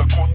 Dakota 0.00 0.29